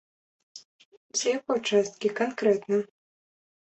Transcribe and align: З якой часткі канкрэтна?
З 1.21 1.35
якой 1.37 1.59
часткі 1.71 2.15
канкрэтна? 2.25 2.85